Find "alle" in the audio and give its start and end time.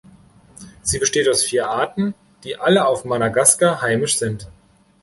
2.57-2.87